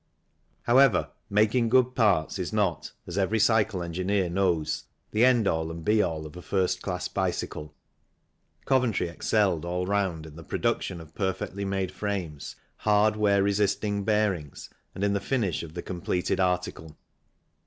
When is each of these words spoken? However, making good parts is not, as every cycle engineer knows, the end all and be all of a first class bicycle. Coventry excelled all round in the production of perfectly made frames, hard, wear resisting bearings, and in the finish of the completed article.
However, 0.63 1.11
making 1.29 1.69
good 1.69 1.93
parts 1.93 2.39
is 2.39 2.51
not, 2.51 2.91
as 3.05 3.19
every 3.19 3.37
cycle 3.37 3.83
engineer 3.83 4.31
knows, 4.31 4.85
the 5.11 5.23
end 5.23 5.47
all 5.47 5.69
and 5.69 5.85
be 5.85 6.01
all 6.01 6.25
of 6.25 6.35
a 6.35 6.41
first 6.41 6.81
class 6.81 7.07
bicycle. 7.07 7.75
Coventry 8.65 9.09
excelled 9.09 9.63
all 9.63 9.85
round 9.85 10.25
in 10.25 10.35
the 10.37 10.43
production 10.43 10.99
of 11.01 11.13
perfectly 11.13 11.65
made 11.65 11.91
frames, 11.91 12.55
hard, 12.77 13.15
wear 13.15 13.43
resisting 13.43 14.03
bearings, 14.03 14.71
and 14.95 15.03
in 15.03 15.13
the 15.13 15.19
finish 15.19 15.61
of 15.61 15.75
the 15.75 15.83
completed 15.83 16.39
article. 16.39 16.97